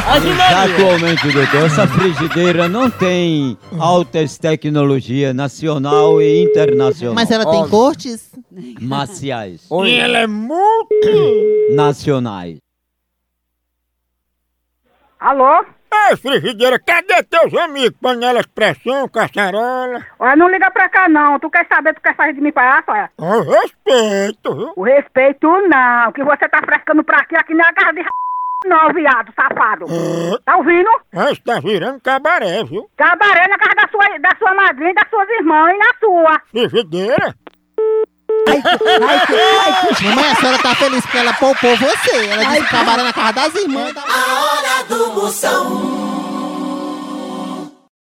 Atualmente, 0.63 1.31
doutor, 1.31 1.65
essa 1.65 1.87
frigideira 1.87 2.67
não 2.67 2.89
tem 2.89 3.57
altas 3.79 4.37
tecnologias 4.37 5.33
nacional 5.35 6.21
e 6.21 6.43
internacional. 6.43 7.15
Mas 7.15 7.31
ela 7.31 7.45
tem 7.49 7.67
cortes? 7.69 8.31
Marciais. 8.79 9.67
E 9.85 9.91
ela 9.95 10.19
é 10.19 10.27
multi... 10.27 11.71
Nacionais. 11.71 12.57
Alô? 15.19 15.65
Ei, 15.93 16.15
frigideira, 16.15 16.79
cadê 16.79 17.21
teus 17.23 17.53
amigos? 17.53 17.97
Panelas, 18.01 18.45
pressão, 18.45 19.09
caçarola? 19.09 20.01
Olha, 20.19 20.35
não 20.37 20.49
liga 20.49 20.71
pra 20.71 20.87
cá 20.87 21.09
não. 21.09 21.37
Tu 21.39 21.49
quer 21.49 21.67
saber, 21.67 21.93
tu 21.93 22.01
quer 22.01 22.15
sair 22.15 22.33
de 22.33 22.39
mim 22.41 22.51
pra 22.51 22.63
lá, 22.63 22.83
olha? 22.87 23.11
O 23.17 23.41
respeito, 23.41 24.55
viu? 24.55 24.73
O 24.75 24.83
respeito 24.83 25.47
não, 25.67 26.11
que 26.13 26.23
você 26.23 26.47
tá 26.47 26.59
frescando 26.65 27.03
pra 27.03 27.19
aqui, 27.19 27.35
aqui 27.35 27.53
nem 27.53 27.65
a 27.65 27.73
casa 27.73 27.91
de 27.93 27.99
r... 27.99 28.09
não, 28.65 28.93
viado, 28.93 29.33
safado. 29.35 29.85
Tá 30.45 30.55
ouvindo? 30.55 30.89
Mas 31.13 31.39
tá 31.39 31.59
virando 31.59 31.99
cabaré, 31.99 32.63
viu? 32.63 32.89
Cabaré 32.95 33.47
na 33.49 33.57
casa 33.57 33.75
da 33.75 33.87
sua, 33.89 34.19
da 34.19 34.29
sua 34.39 34.53
madrinha, 34.53 34.93
das 34.93 35.09
suas 35.09 35.29
irmãs 35.29 35.73
e 35.73 35.77
na 35.77 35.93
sua. 35.99 36.41
Frigideira? 36.51 37.35
Mamãe, 40.01 40.31
a 40.31 40.35
senhora 40.35 40.57
tá 40.59 40.75
feliz 40.75 41.01
porque 41.01 41.17
ela 41.17 41.33
poupou 41.33 41.75
você. 41.77 42.25
Ela 42.27 42.43
disse 42.45 42.61
que 42.63 42.69
trabalha 42.69 43.03
na 43.03 43.13
casa 43.13 43.33
das 43.33 43.55
irmãs. 43.55 43.93
Da... 43.93 44.01
A 44.01 44.05
hora 44.41 44.83
do 44.89 45.13
Moção. 45.13 45.67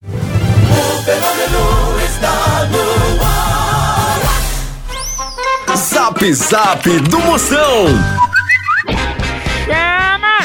O 0.02 1.02
fenômeno 1.04 2.00
está 2.04 2.66
no 2.70 3.22
ar. 3.22 3.40
Zap 5.76 6.32
Zap 6.32 6.88
do 7.00 7.18
Moção. 7.20 7.86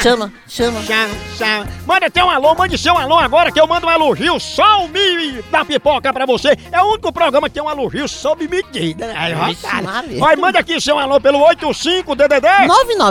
Chama! 0.06 0.32
Chama, 0.48 0.84
chama. 0.84 1.16
Chama. 1.36 1.68
Manda 1.88 2.06
até 2.06 2.24
um 2.24 2.30
alô, 2.30 2.54
mande 2.54 2.78
seu 2.78 2.96
alô 2.96 3.18
agora 3.18 3.52
que 3.52 3.60
eu 3.60 3.66
mando 3.66 3.88
um 3.88 3.90
elogio 3.90 4.40
só 4.40 4.86
o 4.86 4.88
mi 4.88 5.42
da 5.50 5.66
pipoca 5.66 6.14
pra 6.14 6.28
você. 6.28 6.56
É 6.72 6.80
o 6.80 6.92
único 6.92 7.12
programa 7.12 7.50
que 7.50 7.56
tem 7.56 7.64
um 7.64 7.72
elogio 7.72 8.08
sob 8.08 8.48
medida. 8.48 9.08
né? 9.08 9.36
Otário. 9.50 9.84
Maria. 9.84 10.20
Vai, 10.20 10.36
manda 10.36 10.60
aqui 10.60 10.80
seu 10.80 11.00
alô 11.00 11.20
pelo 11.20 11.40
85DDD. 11.40 12.46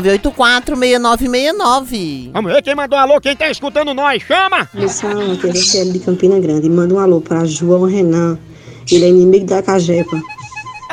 9984-6969. 0.07 2.31
Vamos 2.33 2.53
ver 2.53 2.63
quem 2.63 2.77
mandou 2.77 2.97
alô, 2.97 3.21
quem 3.21 3.35
tá 3.35 3.51
escutando 3.51 3.93
nós. 3.93 4.23
Chama! 4.23 4.69
Moção, 4.73 5.33
aqui 5.33 5.49
é 5.49 5.51
Rochelle 5.51 5.91
de 5.91 5.99
Campina 5.99 6.39
Grande. 6.39 6.71
Manda 6.71 6.95
um 6.95 7.01
alô 7.01 7.21
para 7.21 7.45
João 7.45 7.87
Renan. 7.87 8.39
Ele 8.89 9.05
é 9.05 9.09
inimigo 9.09 9.47
da 9.47 9.61
Cajepa. 9.61 10.17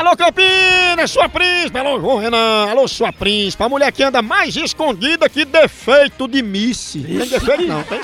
Alô, 0.01 0.17
Campinas, 0.17 1.11
sua 1.11 1.29
príncipe. 1.29 1.77
Alô, 1.77 1.99
João 2.01 2.17
Renan. 2.17 2.71
Alô, 2.71 2.87
sua 2.87 3.13
príncipe. 3.13 3.61
A 3.61 3.69
mulher 3.69 3.91
que 3.91 4.01
anda 4.01 4.19
mais 4.19 4.55
escondida 4.55 5.29
que 5.29 5.45
defeito 5.45 6.27
de 6.27 6.41
Missy. 6.41 7.03
Tem 7.03 7.27
defeito 7.27 7.67
não, 7.67 7.83
tem? 7.83 8.01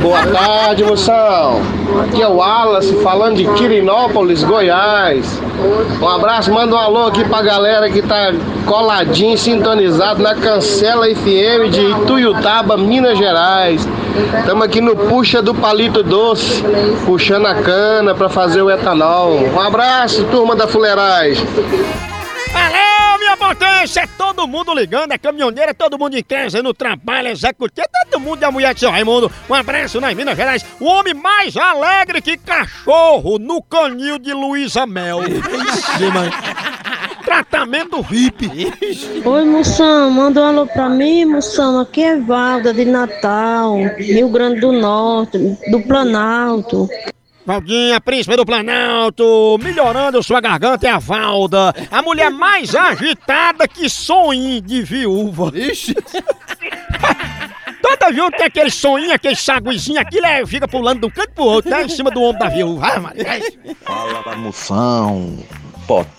Boa 0.00 0.24
tarde, 0.28 0.84
moção. 0.84 1.60
Aqui 2.04 2.22
é 2.22 2.28
o 2.28 2.36
Wallace 2.36 3.02
falando 3.02 3.34
de 3.34 3.52
Quirinópolis, 3.54 4.44
Goiás. 4.44 5.40
Um 6.00 6.08
abraço, 6.08 6.52
manda 6.52 6.76
um 6.76 6.78
alô 6.78 7.08
aqui 7.08 7.24
pra 7.24 7.42
galera 7.42 7.90
que 7.90 8.00
tá 8.00 8.30
coladinho, 8.68 9.36
sintonizado 9.36 10.22
na 10.22 10.34
Cancela 10.34 11.06
FM 11.06 11.70
de 11.70 11.80
Ituiutaba, 11.80 12.76
Minas 12.76 13.16
Gerais. 13.16 13.88
Estamos 14.38 14.64
aqui 14.64 14.80
no 14.80 14.94
Puxa 14.94 15.40
do 15.40 15.54
Palito 15.54 16.02
Doce, 16.02 16.62
puxando 17.06 17.46
a 17.46 17.54
cana 17.62 18.14
pra 18.14 18.28
fazer 18.28 18.60
o 18.60 18.70
etanol. 18.70 19.32
Um 19.32 19.58
abraço, 19.58 20.22
turma 20.24 20.54
da 20.54 20.68
Fuleiragem. 20.68 21.46
Alô, 22.54 23.18
minha 23.18 23.36
potência! 23.36 24.00
É 24.00 24.06
todo 24.18 24.46
mundo 24.46 24.74
ligando, 24.74 25.12
é 25.12 25.18
caminhoneira, 25.18 25.72
todo 25.72 25.98
mundo 25.98 26.16
em 26.16 26.22
casa, 26.22 26.62
no 26.62 26.74
trabalho, 26.74 27.28
executivo, 27.28 27.86
todo 28.10 28.20
mundo 28.20 28.44
a 28.44 28.50
mulher 28.50 28.74
de 28.74 28.80
seu 28.80 28.90
Raimundo. 28.90 29.32
Um 29.48 29.54
abraço 29.54 30.00
nas 30.00 30.14
Minas 30.14 30.36
Gerais. 30.36 30.64
O 30.78 30.84
homem 30.84 31.14
mais 31.14 31.56
alegre 31.56 32.20
que 32.20 32.36
cachorro 32.36 33.38
no 33.38 33.62
canil 33.62 34.18
de 34.18 34.34
Luísa 34.34 34.86
Mel. 34.86 35.20
Ixi, 35.22 36.10
mãe. 36.12 36.30
Tratamento 37.28 38.02
VIP. 38.02 38.72
Oi, 39.22 39.44
Moção, 39.44 40.10
manda 40.10 40.40
um 40.40 40.44
alô 40.44 40.66
pra 40.66 40.88
mim, 40.88 41.26
Moção. 41.26 41.78
Aqui 41.78 42.02
é 42.02 42.18
Valda 42.18 42.72
de 42.72 42.86
Natal, 42.86 43.76
Rio 43.98 44.30
Grande 44.30 44.62
do 44.62 44.72
Norte, 44.72 45.36
do 45.70 45.82
Planalto. 45.82 46.88
Valdinha, 47.44 48.00
príncipe 48.00 48.34
do 48.34 48.46
Planalto, 48.46 49.58
melhorando 49.62 50.22
sua 50.22 50.40
garganta 50.40 50.88
é 50.88 50.90
a 50.90 50.98
Valda, 50.98 51.74
a 51.90 52.00
mulher 52.00 52.30
mais 52.30 52.74
agitada 52.74 53.68
que 53.68 53.90
sonho 53.90 54.62
de 54.62 54.82
viúva. 54.82 55.52
Ixi. 55.54 55.94
Toda 57.82 58.10
viúva 58.10 58.32
tem 58.38 58.46
aquele 58.46 58.70
sonho, 58.70 59.12
aquele 59.12 59.36
saguizinho, 59.36 60.00
aquilo 60.00 60.24
é, 60.24 60.46
fica 60.46 60.66
pulando 60.66 61.00
de 61.00 61.06
um 61.06 61.10
canto 61.10 61.32
pro 61.34 61.44
outro, 61.44 61.70
né, 61.70 61.84
em 61.84 61.90
cima 61.90 62.10
do 62.10 62.22
ombro 62.22 62.38
da 62.38 62.48
viúva. 62.48 62.86
Fala 63.84 64.34
moção, 64.36 65.38
potência. 65.86 66.17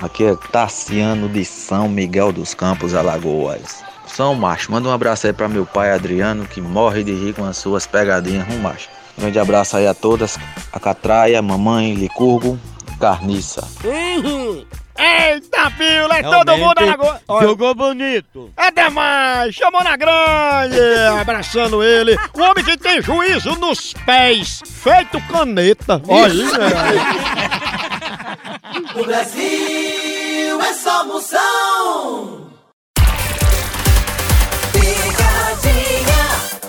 Aqui 0.00 0.24
é 0.24 0.34
Tassiano 0.50 1.28
de 1.28 1.44
São 1.44 1.88
Miguel 1.88 2.32
dos 2.32 2.54
Campos, 2.54 2.94
Alagoas. 2.94 3.84
São 4.06 4.34
macho, 4.34 4.72
manda 4.72 4.88
um 4.88 4.92
abraço 4.92 5.26
aí 5.26 5.32
pra 5.32 5.48
meu 5.48 5.66
pai 5.66 5.92
Adriano, 5.92 6.46
que 6.46 6.60
morre 6.60 7.04
de 7.04 7.12
rir 7.12 7.34
com 7.34 7.44
as 7.44 7.58
suas 7.58 7.86
pegadinhas, 7.86 8.48
um 8.48 8.58
macho. 8.58 8.88
Grande 9.16 9.38
abraço 9.38 9.76
aí 9.76 9.86
a 9.86 9.92
todas, 9.92 10.38
a 10.72 10.80
Catraia, 10.80 11.42
mamãe, 11.42 11.94
Licurgo, 11.94 12.58
Carniça. 12.98 13.68
Eita, 14.98 15.70
pila, 15.76 16.18
é 16.18 16.22
todo 16.22 16.56
mundo 16.56 16.80
na 16.80 16.86
lagoa. 16.86 17.20
Olha, 17.28 17.46
Jogou 17.46 17.74
bonito. 17.74 18.50
É 18.56 18.70
demais, 18.70 19.54
chamou 19.54 19.84
na 19.84 19.96
grande, 19.96 20.80
abraçando 21.20 21.84
ele. 21.84 22.16
O 22.34 22.40
homem 22.40 22.64
que 22.64 22.76
tem 22.76 23.00
juízo 23.00 23.54
nos 23.56 23.92
pés, 24.04 24.60
feito 24.66 25.20
caneta. 25.28 26.02
Olha 26.08 26.32
aí, 26.32 26.38
velho. 26.38 27.47
O 28.78 29.04
Brasil 29.04 30.60
é 30.60 30.72
só 30.72 31.04
Moção. 31.04 32.46
Picadinha 34.72 36.22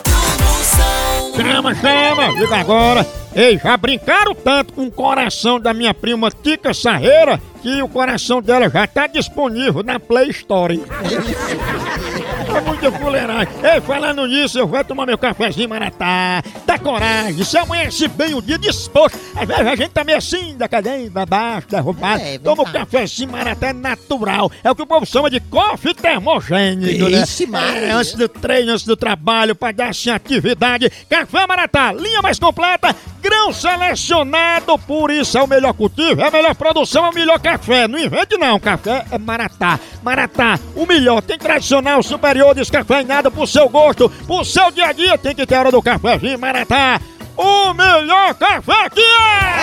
do 0.06 0.44
Moção. 0.44 1.36
Chama, 1.36 1.76
chama, 1.76 2.28
liga 2.30 2.56
agora. 2.56 3.06
Ei, 3.36 3.60
já 3.60 3.78
brincaram 3.78 4.34
tanto 4.34 4.74
com 4.74 4.88
o 4.88 4.92
coração 4.92 5.60
da 5.60 5.72
minha 5.72 5.94
prima 5.94 6.32
Tica 6.32 6.74
Sarreira 6.74 7.40
que 7.62 7.80
o 7.84 7.88
coração 7.88 8.42
dela 8.42 8.68
já 8.70 8.88
tá 8.88 9.06
disponível 9.06 9.84
na 9.84 10.00
Play 10.00 10.32
Store. 10.32 10.82
É 12.56 12.62
muita 12.62 12.92
fuleiragem. 12.92 13.54
Ei, 13.64 13.82
falando 13.82 14.26
nisso, 14.28 14.60
eu 14.60 14.68
vou 14.68 14.84
tomar 14.84 15.06
meu 15.06 15.18
cafezinho 15.18 15.70
maratá. 15.70 16.42
Dá 16.66 16.78
coragem, 16.80 17.44
se 17.44 17.58
amanhece 17.58 18.08
bem 18.08 18.34
o 18.34 18.42
dia 18.42 18.58
disposto. 18.58 19.18
Às 19.36 19.48
vezes 19.48 19.68
a 19.68 19.76
gente 19.76 19.90
tá 19.92 20.04
meio 20.04 20.18
assim, 20.18 20.56
decadente, 20.58 21.12
abaixo, 21.18 21.68
derrubado. 21.70 22.22
É, 22.24 22.38
Toma 22.40 22.64
o 22.64 22.66
verdade. 22.66 22.86
cafezinho 22.86 23.32
maratá 23.32 23.72
natural. 23.74 24.52
É 24.64 24.72
o 24.72 24.76
que 24.76 24.82
o 24.82 24.88
povo 24.88 25.06
chama 25.06 25.30
de 25.30 25.40
coffee 25.40 25.94
termogênico, 25.94 27.10
né? 27.10 27.22
Ixi. 27.22 27.48
É, 27.54 27.92
antes 27.92 28.14
do 28.14 28.28
treino, 28.28 28.72
antes 28.72 28.86
do 28.86 28.96
trabalho, 28.98 29.56
pra 29.56 29.72
dar 29.72 29.90
assim 29.90 30.10
atividade. 30.10 30.90
Café 31.10 31.46
Maratá, 31.48 31.92
linha 31.94 32.22
mais 32.22 32.40
completa, 32.40 32.96
grão 33.22 33.52
selecionado, 33.54 34.78
por 34.80 35.12
isso 35.12 35.38
é 35.38 35.44
o 35.44 35.48
melhor 35.48 35.74
cultivo, 35.74 36.22
é 36.22 36.28
a 36.28 36.32
melhor 36.32 36.56
produção, 36.56 37.06
é 37.06 37.10
o 37.10 37.14
melhor 37.14 37.40
café. 37.40 37.88
Não 37.88 38.00
invente 38.00 38.38
não, 38.38 38.60
café 38.60 39.06
é 39.12 39.18
Maratá. 39.18 39.80
Maratá, 40.04 40.60
o 40.76 40.86
melhor, 40.86 41.22
tem 41.22 41.38
tradicional, 41.38 42.02
superior, 42.02 42.39
descafeinado 42.54 43.32
pro 43.32 43.46
seu 43.48 43.68
gosto, 43.70 44.10
pro 44.26 44.44
seu 44.46 44.72
dia 44.72 44.88
a 44.88 44.94
dia, 44.94 45.18
tem 45.18 45.34
que 45.36 45.46
ter 45.46 45.56
hora 45.56 45.72
do 45.72 45.82
cafezinho 45.82 46.40
Maratá. 46.40 47.00
O 47.38 47.74
melhor 47.74 48.34
café 48.36 48.90
que 48.90 49.02
é! 49.02 49.60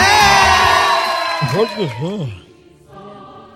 Vou 1.52 1.66
dizer, 1.66 2.46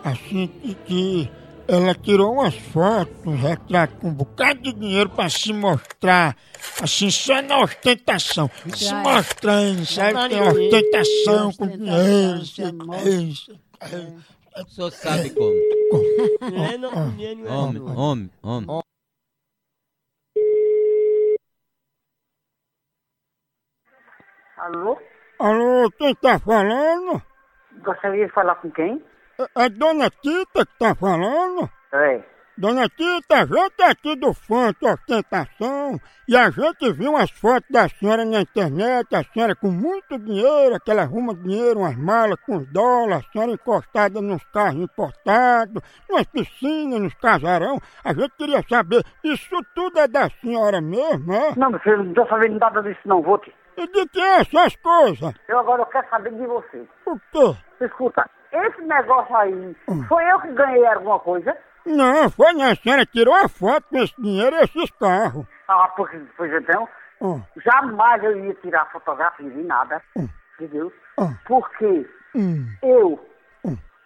assim 0.04 0.48
que- 0.87 1.30
ela 1.68 1.94
tirou 1.94 2.33
umas 2.33 2.54
fotos, 2.56 3.14
um 3.24 3.37
retrato 3.37 3.94
com 4.00 4.09
um 4.09 4.12
bocado 4.12 4.61
de 4.61 4.72
dinheiro 4.72 5.09
pra 5.09 5.28
se 5.30 5.52
mostrar, 5.52 6.37
assim, 6.83 7.09
só 7.12 7.40
na 7.40 7.61
ostentação. 7.61 8.50
Se 8.74 8.92
mostrando, 8.92 9.87
sabe? 9.87 10.28
Tem 10.30 10.40
ostentação 10.42 11.52
com 11.52 11.68
dinheiro, 11.68 12.42
lá, 12.87 13.02
isso. 13.04 13.52
O 14.66 14.68
senhor 14.68 14.90
sabe 14.90 15.30
como. 15.30 15.52
Homem, 17.46 17.46
homem, 17.46 18.30
homem. 18.42 18.79
Alô? 24.60 24.98
Alô, 25.38 25.90
quem 25.92 26.14
tá 26.16 26.38
falando? 26.38 27.22
Gostaria 27.82 28.26
de 28.26 28.32
falar 28.32 28.56
com 28.56 28.70
quem? 28.70 29.02
É, 29.38 29.64
é 29.64 29.68
Dona 29.70 30.10
Tita 30.10 30.66
que 30.66 30.78
tá 30.78 30.94
falando? 30.94 31.66
É. 31.94 32.20
Dona 32.58 32.86
Tita, 32.90 33.36
a 33.36 33.46
gente 33.46 33.80
é 33.80 33.90
aqui 33.90 34.16
do 34.16 34.34
Fanto 34.34 34.86
Ostentação 34.86 35.98
e 36.28 36.36
a 36.36 36.50
gente 36.50 36.92
viu 36.92 37.12
umas 37.12 37.30
fotos 37.30 37.70
da 37.70 37.88
senhora 37.88 38.22
na 38.26 38.42
internet, 38.42 39.16
a 39.16 39.24
senhora 39.24 39.56
com 39.56 39.70
muito 39.70 40.18
dinheiro, 40.18 40.78
que 40.84 40.90
ela 40.90 41.04
arruma 41.04 41.34
dinheiro, 41.34 41.80
umas 41.80 41.96
malas 41.96 42.38
com 42.44 42.62
dólares, 42.64 43.24
a 43.26 43.32
senhora 43.32 43.52
encostada 43.52 44.20
nos 44.20 44.44
carros 44.52 44.82
importados, 44.82 45.82
nas 46.10 46.26
piscinas, 46.26 47.00
nos 47.00 47.14
casarão. 47.14 47.78
A 48.04 48.12
gente 48.12 48.36
queria 48.36 48.62
saber, 48.68 49.02
isso 49.24 49.56
tudo 49.74 50.00
é 50.00 50.06
da 50.06 50.28
senhora 50.28 50.82
mesmo, 50.82 51.32
é? 51.32 51.54
Não, 51.56 51.78
filho, 51.78 52.04
não 52.04 52.12
tô 52.12 52.26
sabendo 52.26 52.58
nada 52.58 52.82
disso 52.82 53.00
não, 53.06 53.22
vou 53.22 53.38
te. 53.38 53.50
E 53.80 53.86
de 53.86 54.06
que 54.08 54.20
é 54.20 54.40
essas 54.40 54.76
coisas? 54.76 55.34
Eu 55.48 55.58
agora 55.58 55.86
quero 55.86 56.08
saber 56.10 56.32
de 56.32 56.46
você. 56.46 56.86
O 57.06 57.18
quê? 57.32 57.56
Escuta, 57.84 58.28
esse 58.52 58.82
negócio 58.82 59.34
aí, 59.36 59.76
foi 60.08 60.24
eu 60.30 60.40
que 60.40 60.52
ganhei 60.52 60.84
alguma 60.86 61.18
coisa? 61.20 61.56
Não, 61.86 62.28
foi 62.30 62.52
não, 62.52 62.70
a 62.70 62.74
senhora 62.74 63.06
tirou 63.06 63.34
a 63.34 63.48
foto 63.48 63.84
com 63.88 63.96
esse 63.98 64.14
dinheiro 64.20 64.54
e 64.56 64.60
esses 64.64 64.90
carros. 64.98 65.46
Ah, 65.68 65.88
porque, 65.96 66.20
pois 66.36 66.52
então, 66.52 66.86
Hum. 67.22 67.40
jamais 67.56 68.22
eu 68.24 68.36
ia 68.44 68.54
tirar 68.56 68.90
fotografia 68.92 69.48
de 69.48 69.62
nada, 69.62 70.02
entendeu? 70.58 70.92
Hum. 71.18 71.34
Porque 71.46 72.06
eu 72.82 73.18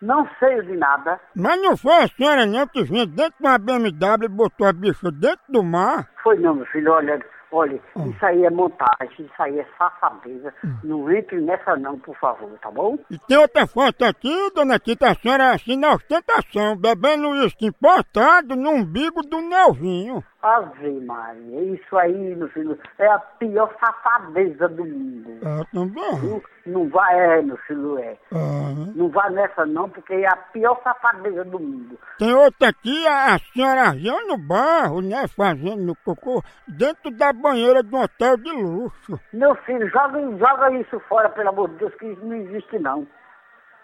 não 0.03 0.29
sei 0.39 0.63
de 0.63 0.77
nada. 0.77 1.21
Mas 1.35 1.61
não 1.63 1.77
foi 1.77 1.95
a 1.97 2.09
senhora 2.09 2.47
não 2.47 2.67
que 2.69 2.83
vinha 2.85 3.07
dentro 3.07 3.35
de 3.41 3.47
uma 3.49 3.59
BMW 3.59 4.25
e 4.25 4.29
botou 4.29 4.67
a 4.67 4.73
bicha 4.73 5.11
dentro 5.11 5.45
do 5.49 5.63
mar? 5.65 6.09
Foi 6.23 6.39
não, 6.39 6.55
meu 6.55 6.67
filho, 6.67 6.93
olha, 6.93 7.21
olha, 7.55 7.81
isso 8.07 8.27
aí 8.27 8.45
é 8.45 8.51
montagem, 8.51 9.27
isso 9.27 9.43
aí 9.43 9.59
é 9.59 9.67
safadeza. 9.79 10.53
Não 10.83 11.11
entre 11.11 11.41
nessa 11.41 11.77
não, 11.77 11.99
por 11.99 12.17
favor, 12.17 12.51
tá 12.61 12.71
bom? 12.71 12.99
E 13.11 13.19
tem 13.19 13.39
outra 13.39 13.67
foto 13.67 14.05
aqui, 14.05 14.51
dona 14.55 14.79
Tita, 14.79 15.09
a 15.09 15.15
senhora 15.15 15.53
assim 15.53 15.77
na 15.77 15.93
ostentação, 15.93 16.77
bebendo 16.77 17.31
uísque 17.31 17.67
importado 17.67 18.57
no 18.57 18.71
umbigo 18.71 19.23
do 19.23 19.41
Nelvinho. 19.41 20.23
Ave 20.45 21.01
Maria, 21.01 21.63
isso 21.73 21.97
aí, 21.97 22.37
meu 22.37 22.47
filho, 22.51 22.79
é 22.99 23.07
a 23.07 23.19
pior 23.19 23.75
safadeza 23.81 24.69
do 24.69 24.85
mundo. 24.85 25.39
É, 25.43 25.65
também. 25.73 26.21
Viu? 26.21 26.45
Não 26.67 26.87
vai, 26.91 27.19
é, 27.19 27.41
meu 27.41 27.57
filho, 27.67 27.99
é. 27.99 28.15
Aham. 28.31 28.93
Não 28.95 29.09
vai 29.09 29.31
nessa 29.31 29.65
não, 29.65 29.89
porque 29.89 30.13
é 30.13 30.29
a 30.29 30.37
pior 30.37 30.79
safadeza 30.85 31.47
do 31.47 31.59
mundo. 31.59 31.99
Tem 32.19 32.35
outra 32.35 32.69
aqui, 32.69 33.07
a, 33.07 33.37
a 33.37 33.39
senhora 33.39 33.81
arranhando 33.85 34.37
barro, 34.37 35.01
né, 35.01 35.27
fazendo 35.29 35.83
no 35.83 35.97
cocô, 35.97 36.43
dentro 36.69 37.11
da 37.11 37.33
banheira 37.33 37.83
de 37.83 37.95
um 37.95 38.03
hotel 38.03 38.37
de 38.37 38.53
luxo. 38.53 39.19
Meu 39.33 39.55
filho, 39.55 39.89
joga, 39.89 40.21
joga 40.37 40.71
isso 40.73 41.01
fora, 41.09 41.31
pelo 41.31 41.49
amor 41.49 41.71
de 41.71 41.77
Deus, 41.77 41.95
que 41.95 42.05
isso 42.05 42.23
não 42.23 42.37
existe 42.37 42.79
não. 42.79 43.07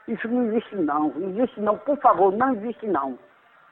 Isso 0.06 0.28
não 0.28 0.46
existe 0.48 0.76
não, 0.76 1.08
não 1.08 1.30
existe 1.30 1.58
não, 1.60 1.78
por 1.78 1.96
favor, 2.00 2.32
não 2.32 2.54
existe 2.54 2.86
não. 2.86 3.18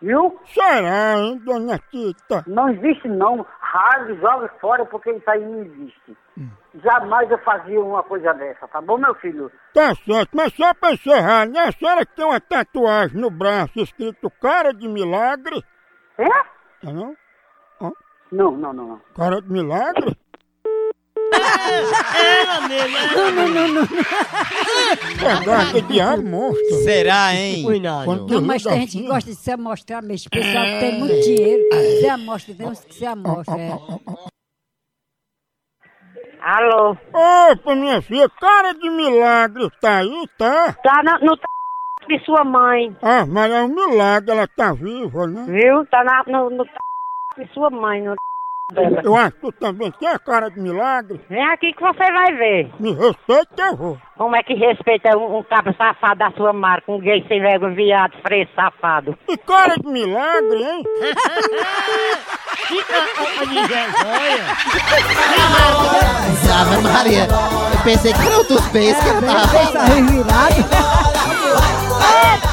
Viu? 0.00 0.38
Será, 0.46 1.18
hein, 1.18 1.38
dona 1.44 1.78
Tita? 1.90 2.44
Não 2.46 2.68
existe 2.68 3.08
não. 3.08 3.44
Rasgue, 3.60 4.20
joga 4.20 4.48
fora, 4.60 4.84
porque 4.86 5.10
isso 5.10 5.28
aí 5.30 5.44
não 5.44 5.62
existe. 5.62 6.16
Jamais 6.82 7.28
eu 7.30 7.38
fazia 7.38 7.80
uma 7.80 8.02
coisa 8.02 8.32
dessa, 8.34 8.68
tá 8.68 8.80
bom, 8.80 8.96
meu 8.96 9.14
filho? 9.16 9.50
Tá 9.74 9.94
certo, 9.94 10.36
mas 10.36 10.54
só 10.54 10.72
pra 10.74 10.92
encerrar, 10.92 11.46
né, 11.46 11.60
a 11.60 11.72
senhora 11.72 12.06
que 12.06 12.14
tem 12.14 12.24
uma 12.24 12.40
tatuagem 12.40 13.20
no 13.20 13.30
braço 13.30 13.80
escrito 13.80 14.30
cara 14.40 14.72
de 14.72 14.86
milagre? 14.86 15.64
É? 16.16 16.28
Tá 16.28 16.92
não? 16.92 17.16
Não, 18.30 18.50
não, 18.52 18.72
não, 18.72 18.72
não. 18.72 19.00
Cara 19.16 19.40
de 19.40 19.50
milagre? 19.50 20.17
Ela 21.32 22.68
mesmo. 22.68 22.96
Não, 23.16 23.30
não, 23.32 23.48
não, 23.48 23.68
não. 23.68 23.86
Verdade, 25.18 25.82
diabo 25.82 26.22
monstro. 26.22 26.74
Será, 26.82 27.34
hein? 27.34 27.64
Quando 28.04 28.26
Não, 28.34 28.42
mas 28.42 28.62
tem 28.62 28.80
gente 28.80 28.98
que 28.98 29.06
gosta 29.06 29.30
de 29.30 29.36
se 29.36 29.50
amostrar 29.50 30.02
mesmo. 30.02 30.14
Esse 30.14 30.28
pessoal 30.30 30.64
que 30.64 30.80
tem 30.80 30.98
muito 30.98 31.20
dinheiro, 31.20 31.62
se 32.00 32.08
amostra, 32.08 32.54
tem 32.54 32.66
uns 32.66 32.84
que 32.84 32.94
se 32.94 33.06
amostra. 33.06 33.54
É. 33.58 33.78
Alô? 36.40 36.96
Opa, 37.12 37.74
minha 37.74 38.00
filha, 38.00 38.28
cara 38.40 38.72
de 38.72 38.88
milagre, 38.88 39.68
tá 39.80 39.98
aí, 39.98 40.28
tá? 40.38 40.72
Tá 40.82 41.02
na- 41.02 41.18
no 41.18 41.36
t... 41.36 41.42
de 42.08 42.24
sua 42.24 42.44
mãe, 42.44 42.96
Ah, 43.02 43.26
mas 43.26 43.50
é 43.52 43.62
um 43.62 43.68
milagre, 43.74 44.30
ela 44.30 44.46
tá 44.46 44.72
viva, 44.72 45.26
né? 45.26 45.44
viu? 45.48 45.84
Tá 45.86 46.02
na, 46.04 46.22
no, 46.26 46.48
no 46.48 46.64
t... 46.64 46.70
de 47.38 47.52
sua 47.52 47.68
mãe, 47.70 48.02
no. 48.02 48.14
Eu 49.02 49.16
acho 49.16 49.32
que 49.32 49.40
tu 49.40 49.52
também 49.52 49.90
tem 49.92 50.06
a 50.06 50.18
cara 50.18 50.50
de 50.50 50.60
milagre. 50.60 51.18
Vem 51.30 51.42
aqui 51.42 51.72
que 51.72 51.80
você 51.80 52.12
vai 52.12 52.34
ver. 52.34 52.70
Me 52.78 52.92
respeita 52.92 53.46
que 53.54 53.62
eu 53.62 53.76
vou. 53.76 53.98
Como 54.18 54.36
é 54.36 54.42
que 54.42 54.52
respeita 54.52 55.16
um, 55.16 55.38
um 55.38 55.42
cabra 55.42 55.72
safado 55.72 56.18
da 56.18 56.30
sua 56.32 56.52
marca, 56.52 56.92
um 56.92 57.00
gay 57.00 57.24
sem 57.28 57.40
vergonha, 57.40 57.74
viado, 57.74 58.12
fresco, 58.20 58.54
safado. 58.54 59.16
E 59.26 59.38
cara 59.38 59.74
de 59.74 59.86
milagre, 59.88 60.62
hein? 60.62 60.82
Ave 66.60 66.82
Maria, 66.82 67.26
eu 67.72 67.82
pensei 67.84 68.12
que 68.12 68.20
era 68.26 68.36
outros 68.36 68.68
peixes 68.68 69.02
que 69.02 69.08
ela 69.08 69.22
tava. 69.22 69.46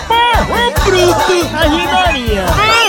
Porra, 0.08 0.72
bruto! 0.86 1.58
Aí, 1.58 1.88
Maria! 1.88 2.85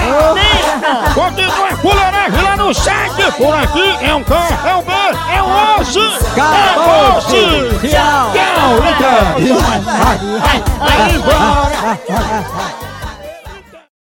Ar! 0.00 1.14
Continua 1.14 1.76
fuleiragem 1.80 2.42
lá 2.42 2.56
no 2.56 2.74
site! 2.74 3.30
Por 3.36 3.54
aqui 3.54 3.96
é 4.04 4.14
um 4.14 4.24
K, 4.24 4.34
é 4.66 4.74
um 4.76 4.82
B, 4.82 4.92
é 5.34 5.42
um 5.42 5.80
osso! 5.80 6.00
Acabou, 6.32 7.20
É. 7.20 7.88
Tchau. 7.88 8.32
Tchau, 8.32 8.70
então! 8.90 9.22
Aí, 10.80 11.18
bora! 11.18 12.89